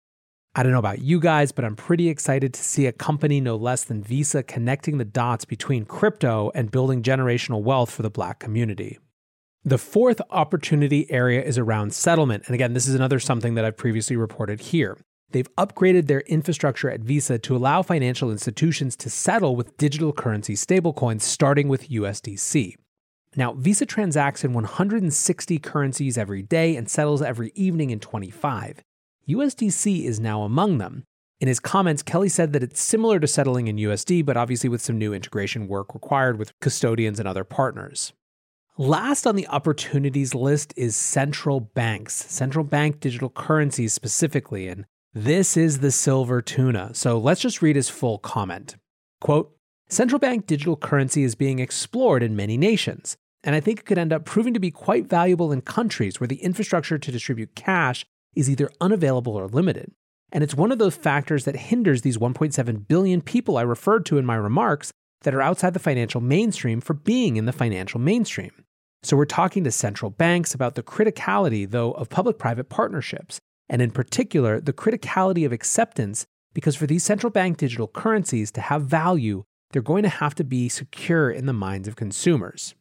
I 0.55 0.63
don't 0.63 0.73
know 0.73 0.79
about 0.79 1.01
you 1.01 1.19
guys, 1.19 1.51
but 1.51 1.65
I'm 1.65 1.77
pretty 1.77 2.11
excited 2.11 2.53
to 2.53 2.63
see 2.63 2.85
a 2.85 2.93
company 2.93 3.41
no 3.41 3.57
less 3.57 3.85
than 3.85 4.03
Visa 4.03 4.43
connecting 4.43 4.99
the 4.99 5.05
dots 5.05 5.47
between 5.47 5.87
crypto 5.87 6.51
and 6.55 6.71
building 6.71 7.03
generational 7.03 7.63
wealth 7.63 7.91
for 7.91 8.03
the 8.03 8.11
black 8.11 8.39
community. 8.39 8.99
The 9.65 9.79
fourth 9.79 10.21
opportunity 10.29 11.11
area 11.11 11.43
is 11.43 11.57
around 11.57 11.95
settlement. 11.95 12.45
And 12.47 12.55
again, 12.55 12.75
this 12.75 12.87
is 12.87 12.95
another 12.95 13.19
something 13.19 13.55
that 13.55 13.65
I've 13.65 13.79
previously 13.79 14.17
reported 14.17 14.61
here. 14.61 14.99
They've 15.31 15.57
upgraded 15.57 16.07
their 16.07 16.21
infrastructure 16.23 16.91
at 16.91 17.01
Visa 17.01 17.39
to 17.39 17.57
allow 17.57 17.81
financial 17.81 18.31
institutions 18.31 18.95
to 18.97 19.09
settle 19.09 19.57
with 19.57 19.79
digital 19.79 20.13
currency 20.13 20.55
stablecoins, 20.55 21.23
starting 21.23 21.69
with 21.69 21.89
USDC. 21.89 22.77
Now, 23.37 23.55
Visa 23.55 23.87
transacts 23.87 24.45
in 24.45 24.53
160 24.53 25.59
currencies 25.61 26.19
every 26.19 26.43
day 26.43 26.77
and 26.77 26.91
settles 26.91 27.23
every 27.23 27.53
evening 27.55 27.89
in 27.89 28.01
25. 28.01 28.83
USDC 29.29 30.05
is 30.05 30.19
now 30.19 30.43
among 30.43 30.79
them. 30.79 31.05
In 31.41 31.49
his 31.49 31.61
comments, 31.61 32.03
Kelly 32.03 32.29
said 32.29 32.53
that 32.53 32.63
it's 32.63 32.81
similar 32.81 33.19
to 33.21 33.27
settling 33.27 33.67
in 33.67 33.77
USD, 33.77 34.25
but 34.25 34.37
obviously 34.37 34.69
with 34.69 34.81
some 34.81 34.99
new 34.99 35.13
integration 35.13 35.69
work 35.69 35.95
required 35.95 36.39
with 36.39 36.59
custodians 36.61 37.19
and 37.19 37.29
other 37.29 37.45
partners. 37.45 38.13
Last 38.79 39.27
on 39.27 39.37
the 39.37 39.47
opportunities 39.49 40.35
list 40.35 40.73
is 40.77 40.97
central 40.97 41.61
banks, 41.61 42.15
central 42.15 42.65
bank 42.65 43.01
digital 43.01 43.29
currencies 43.29 43.93
specifically, 43.93 44.67
and 44.69 44.87
this 45.13 45.57
is 45.57 45.81
the 45.81 45.91
silver 45.91 46.41
tuna. 46.41 46.95
So 46.95 47.19
let's 47.19 47.41
just 47.41 47.61
read 47.61 47.77
his 47.77 47.89
full 47.89 48.19
comment. 48.19 48.77
Quote 49.21 49.55
Central 49.89 50.19
bank 50.19 50.47
digital 50.47 50.77
currency 50.77 51.23
is 51.23 51.35
being 51.35 51.59
explored 51.59 52.23
in 52.23 52.35
many 52.35 52.57
nations, 52.57 53.17
and 53.45 53.55
I 53.55 53.61
think 53.61 53.81
it 53.81 53.87
could 53.87 53.99
end 53.99 54.13
up 54.13 54.25
proving 54.25 54.55
to 54.55 54.61
be 54.61 54.71
quite 54.71 55.07
valuable 55.07 55.53
in 55.53 55.61
countries 55.61 56.19
where 56.19 56.29
the 56.29 56.43
infrastructure 56.43 56.99
to 56.99 57.13
distribute 57.13 57.55
cash 57.55 58.07
is 58.35 58.49
either 58.51 58.71
unavailable 58.81 59.37
or 59.37 59.49
limited. 59.49 59.93
And 60.33 60.43
it's 60.43 60.55
one 60.55 60.73
of 60.73 60.79
those 60.79 60.97
factors 60.97 61.45
that 61.45 61.57
hinders 61.57 62.03
these 62.03 62.19
1.7 62.19 62.89
billion 62.89 63.21
people 63.21 63.59
I 63.59 63.63
referred 63.63 64.07
to 64.07 64.19
in 64.19 64.25
my 64.25 64.37
remarks 64.37 64.91
that 65.23 65.35
are 65.35 65.43
outside 65.43 65.75
the 65.75 65.79
financial 65.79 66.21
mainstream 66.21 66.81
for 66.81 66.95
being 66.95 67.37
in 67.37 67.45
the 67.45 67.53
financial 67.53 68.01
mainstream. 68.01 68.53
So 69.03 69.17
we're 69.17 69.25
talking 69.25 69.65
to 69.65 69.71
central 69.71 70.11
banks 70.11 70.55
about 70.55 70.75
the 70.75 70.83
criticality, 70.83 71.69
though, 71.69 71.93
of 71.93 72.09
public 72.09 72.39
private 72.39 72.69
partnerships, 72.69 73.41
and 73.69 73.83
in 73.83 73.91
particular, 73.91 74.61
the 74.61 74.73
criticality 74.73 75.45
of 75.45 75.53
acceptance, 75.53 76.25
because 76.55 76.77
for 76.77 76.87
these 76.87 77.03
central 77.03 77.31
bank 77.31 77.57
digital 77.57 77.89
currencies 77.89 78.51
to 78.53 78.61
have 78.61 78.83
value, 78.83 79.43
they're 79.73 79.83
going 79.83 80.03
to 80.05 80.09
have 80.09 80.35
to 80.37 80.45
be 80.45 80.69
secure 80.69 81.31
in 81.31 81.47
the 81.47 81.53
minds 81.53 81.89
of 81.89 81.97
consumers. 81.97 82.75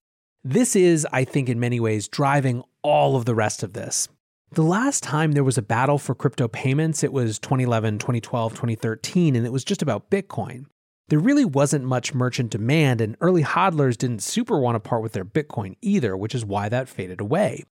This 0.43 0.75
is, 0.75 1.08
I 1.12 1.24
think, 1.24 1.50
in 1.50 1.60
many 1.60 1.79
ways, 1.79 2.08
driving 2.08 2.63
all 2.81 3.15
of 3.15 3.25
the 3.25 3.36
rest 3.36 3.63
of 3.63 3.74
this. 3.74 4.08
The 4.51 4.63
last 4.63 5.01
time 5.01 5.31
there 5.31 5.43
was 5.43 5.58
a 5.58 5.62
battle 5.62 5.98
for 5.98 6.13
crypto 6.13 6.48
payments, 6.48 7.03
it 7.03 7.13
was 7.13 7.39
2011, 7.39 8.00
2012, 8.00 8.51
2013, 8.51 9.36
and 9.36 9.46
it 9.46 9.51
was 9.51 9.63
just 9.63 9.81
about 9.81 10.10
Bitcoin 10.10 10.65
there 11.12 11.20
really 11.20 11.43
wasn't 11.43 11.84
much 11.84 12.13
merchant 12.13 12.51
demand, 12.51 13.01
and 13.01 13.17
early 13.20 13.43
hodlers 13.43 13.98
didn't 13.98 14.24
super 14.24 14.58
want 14.58 14.75
to 14.75 14.79
part 14.79 15.01
with 15.01 15.12
their 15.12 15.25
Bitcoin 15.25 15.75
either, 15.81 16.15
which 16.15 16.34
is 16.34 16.46
why 16.46 16.70
that 16.70 16.88
faded 16.88 17.20
away. 17.20 17.65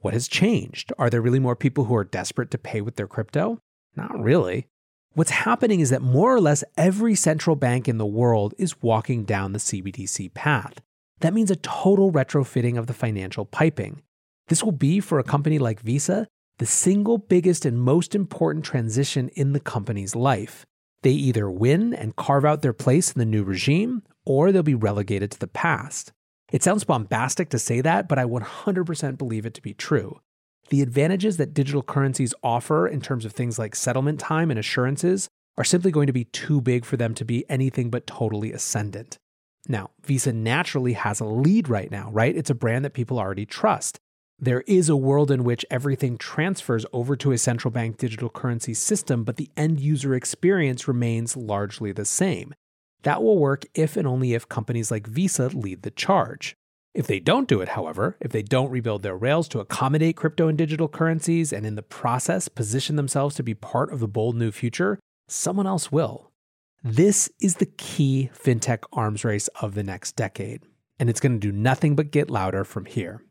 What 0.00 0.12
has 0.12 0.28
changed? 0.28 0.92
Are 0.98 1.08
there 1.08 1.22
really 1.22 1.40
more 1.40 1.56
people 1.56 1.84
who 1.84 1.96
are 1.96 2.04
desperate 2.04 2.50
to 2.50 2.58
pay 2.58 2.82
with 2.82 2.96
their 2.96 3.06
crypto? 3.06 3.60
Not 3.96 4.22
really. 4.22 4.66
What's 5.14 5.30
happening 5.30 5.80
is 5.80 5.88
that 5.88 6.02
more 6.02 6.34
or 6.34 6.40
less 6.40 6.64
every 6.76 7.14
central 7.14 7.56
bank 7.56 7.88
in 7.88 7.96
the 7.96 8.04
world 8.04 8.52
is 8.58 8.82
walking 8.82 9.24
down 9.24 9.54
the 9.54 9.58
CBDC 9.58 10.34
path. 10.34 10.74
That 11.20 11.32
means 11.32 11.50
a 11.50 11.56
total 11.56 12.12
retrofitting 12.12 12.78
of 12.78 12.88
the 12.88 12.94
financial 12.94 13.46
piping. 13.46 14.02
This 14.48 14.62
will 14.62 14.72
be, 14.72 15.00
for 15.00 15.18
a 15.18 15.24
company 15.24 15.58
like 15.58 15.80
Visa, 15.80 16.26
the 16.58 16.66
single 16.66 17.18
biggest 17.18 17.64
and 17.64 17.80
most 17.80 18.14
important 18.14 18.64
transition 18.64 19.28
in 19.30 19.52
the 19.52 19.60
company's 19.60 20.14
life. 20.14 20.64
They 21.02 21.10
either 21.10 21.50
win 21.50 21.94
and 21.94 22.16
carve 22.16 22.44
out 22.44 22.62
their 22.62 22.72
place 22.72 23.12
in 23.12 23.18
the 23.18 23.24
new 23.24 23.42
regime, 23.42 24.02
or 24.24 24.52
they'll 24.52 24.62
be 24.62 24.74
relegated 24.74 25.30
to 25.32 25.38
the 25.38 25.48
past. 25.48 26.12
It 26.52 26.62
sounds 26.62 26.84
bombastic 26.84 27.48
to 27.50 27.58
say 27.58 27.80
that, 27.80 28.08
but 28.08 28.18
I 28.18 28.24
100% 28.24 29.18
believe 29.18 29.46
it 29.46 29.54
to 29.54 29.62
be 29.62 29.74
true. 29.74 30.20
The 30.68 30.82
advantages 30.82 31.38
that 31.38 31.54
digital 31.54 31.82
currencies 31.82 32.34
offer 32.42 32.86
in 32.86 33.00
terms 33.00 33.24
of 33.24 33.32
things 33.32 33.58
like 33.58 33.74
settlement 33.74 34.20
time 34.20 34.50
and 34.50 34.58
assurances 34.58 35.28
are 35.56 35.64
simply 35.64 35.90
going 35.90 36.06
to 36.06 36.12
be 36.12 36.24
too 36.24 36.60
big 36.60 36.84
for 36.84 36.96
them 36.96 37.14
to 37.14 37.24
be 37.24 37.44
anything 37.48 37.90
but 37.90 38.06
totally 38.06 38.52
ascendant. 38.52 39.18
Now, 39.68 39.90
Visa 40.04 40.32
naturally 40.32 40.92
has 40.94 41.20
a 41.20 41.24
lead 41.24 41.68
right 41.68 41.90
now, 41.90 42.10
right? 42.10 42.36
It's 42.36 42.50
a 42.50 42.54
brand 42.54 42.84
that 42.84 42.94
people 42.94 43.18
already 43.18 43.46
trust 43.46 43.98
there 44.42 44.62
is 44.66 44.88
a 44.88 44.96
world 44.96 45.30
in 45.30 45.44
which 45.44 45.64
everything 45.70 46.18
transfers 46.18 46.84
over 46.92 47.14
to 47.14 47.30
a 47.30 47.38
central 47.38 47.70
bank 47.70 47.96
digital 47.96 48.28
currency 48.28 48.74
system, 48.74 49.22
but 49.22 49.36
the 49.36 49.48
end 49.56 49.78
user 49.78 50.16
experience 50.16 50.88
remains 50.88 51.36
largely 51.36 51.92
the 51.92 52.04
same. 52.04 52.52
That 53.04 53.22
will 53.22 53.38
work 53.38 53.66
if 53.72 53.96
and 53.96 54.04
only 54.04 54.34
if 54.34 54.48
companies 54.48 54.90
like 54.90 55.06
Visa 55.06 55.46
lead 55.50 55.82
the 55.82 55.92
charge. 55.92 56.56
If 56.92 57.06
they 57.06 57.20
don't 57.20 57.46
do 57.46 57.60
it, 57.60 57.68
however, 57.68 58.16
if 58.20 58.32
they 58.32 58.42
don't 58.42 58.72
rebuild 58.72 59.04
their 59.04 59.16
rails 59.16 59.46
to 59.48 59.60
accommodate 59.60 60.16
crypto 60.16 60.48
and 60.48 60.58
digital 60.58 60.88
currencies 60.88 61.52
and 61.52 61.64
in 61.64 61.76
the 61.76 61.82
process 61.82 62.48
position 62.48 62.96
themselves 62.96 63.36
to 63.36 63.44
be 63.44 63.54
part 63.54 63.92
of 63.92 64.00
the 64.00 64.08
bold 64.08 64.34
new 64.34 64.50
future, 64.50 64.98
someone 65.28 65.68
else 65.68 65.92
will. 65.92 66.32
This 66.82 67.30
is 67.40 67.56
the 67.56 67.66
key 67.66 68.28
fintech 68.34 68.82
arms 68.92 69.24
race 69.24 69.46
of 69.60 69.74
the 69.74 69.84
next 69.84 70.16
decade, 70.16 70.64
and 70.98 71.08
it's 71.08 71.20
going 71.20 71.38
to 71.38 71.38
do 71.38 71.56
nothing 71.56 71.94
but 71.94 72.10
get 72.10 72.28
louder 72.28 72.64
from 72.64 72.86
here. 72.86 73.22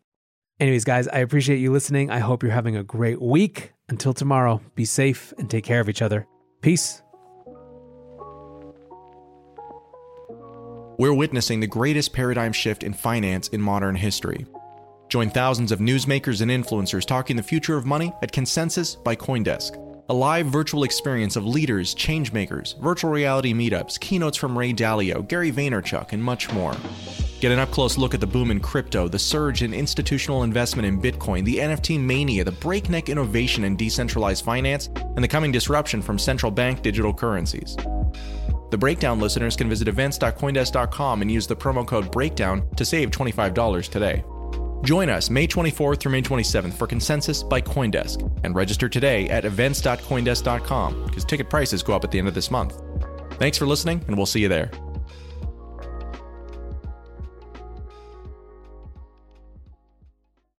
Anyways, 0.61 0.83
guys, 0.83 1.07
I 1.07 1.17
appreciate 1.17 1.57
you 1.57 1.71
listening. 1.71 2.11
I 2.11 2.19
hope 2.19 2.43
you're 2.43 2.51
having 2.51 2.75
a 2.77 2.83
great 2.83 3.19
week. 3.19 3.73
Until 3.89 4.13
tomorrow, 4.13 4.61
be 4.75 4.85
safe 4.85 5.33
and 5.39 5.49
take 5.49 5.63
care 5.63 5.79
of 5.79 5.89
each 5.89 6.03
other. 6.03 6.27
Peace. 6.61 7.01
We're 10.99 11.15
witnessing 11.15 11.61
the 11.61 11.67
greatest 11.67 12.13
paradigm 12.13 12.53
shift 12.53 12.83
in 12.83 12.93
finance 12.93 13.47
in 13.47 13.59
modern 13.59 13.95
history. 13.95 14.45
Join 15.09 15.31
thousands 15.31 15.71
of 15.71 15.79
newsmakers 15.79 16.41
and 16.41 16.51
influencers 16.51 17.07
talking 17.07 17.37
the 17.37 17.41
future 17.41 17.75
of 17.75 17.87
money 17.87 18.13
at 18.21 18.31
Consensus 18.31 18.95
by 18.95 19.15
Coindesk, 19.15 19.75
a 20.11 20.13
live 20.13 20.47
virtual 20.47 20.83
experience 20.83 21.37
of 21.37 21.45
leaders, 21.45 21.95
changemakers, 21.95 22.77
virtual 22.79 23.09
reality 23.09 23.53
meetups, 23.53 23.97
keynotes 23.97 24.35
from 24.35 24.57
Ray 24.57 24.73
Dalio, 24.73 25.25
Gary 25.25 25.53
Vaynerchuk, 25.53 26.11
and 26.11 26.21
much 26.21 26.51
more. 26.51 26.75
Get 27.39 27.53
an 27.53 27.59
up 27.59 27.71
close 27.71 27.97
look 27.97 28.13
at 28.13 28.19
the 28.19 28.27
boom 28.27 28.51
in 28.51 28.59
crypto, 28.59 29.07
the 29.07 29.17
surge 29.17 29.63
in 29.63 29.73
institutional 29.73 30.43
investment 30.43 30.85
in 30.85 31.01
Bitcoin, 31.01 31.45
the 31.45 31.59
NFT 31.59 31.97
mania, 31.97 32.43
the 32.43 32.51
breakneck 32.51 33.07
innovation 33.07 33.63
in 33.63 33.77
decentralized 33.77 34.43
finance, 34.43 34.89
and 35.15 35.23
the 35.23 35.29
coming 35.29 35.49
disruption 35.49 36.01
from 36.01 36.19
central 36.19 36.51
bank 36.51 36.81
digital 36.81 37.13
currencies. 37.13 37.77
The 38.69 38.77
Breakdown 38.77 39.17
listeners 39.17 39.55
can 39.55 39.69
visit 39.69 39.87
events.coindesk.com 39.87 41.21
and 41.21 41.31
use 41.31 41.47
the 41.47 41.55
promo 41.55 41.87
code 41.87 42.11
BREAKDOWN 42.11 42.75
to 42.75 42.83
save 42.83 43.11
$25 43.11 43.89
today. 43.89 44.25
Join 44.83 45.09
us 45.09 45.29
May 45.29 45.47
24th 45.47 45.99
through 45.99 46.11
May 46.11 46.21
27th 46.21 46.73
for 46.73 46.87
Consensus 46.87 47.43
by 47.43 47.61
Coindesk 47.61 48.27
and 48.43 48.55
register 48.55 48.89
today 48.89 49.29
at 49.29 49.45
events.coindesk.com 49.45 51.05
because 51.05 51.25
ticket 51.25 51.49
prices 51.49 51.83
go 51.83 51.93
up 51.93 52.03
at 52.03 52.11
the 52.11 52.19
end 52.19 52.27
of 52.27 52.33
this 52.33 52.49
month. 52.49 52.81
Thanks 53.33 53.57
for 53.57 53.65
listening, 53.65 54.03
and 54.07 54.17
we'll 54.17 54.25
see 54.25 54.41
you 54.41 54.49
there. 54.49 54.71